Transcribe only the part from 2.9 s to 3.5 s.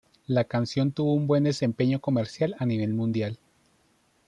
mundial.